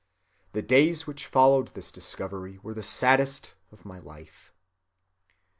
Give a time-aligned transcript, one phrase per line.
[0.53, 4.51] The days which followed this discovery were the saddest of my life."